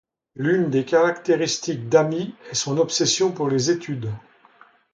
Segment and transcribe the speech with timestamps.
[0.35, 4.11] L’une des caractéristiques d’Ami est son obsession pour les études.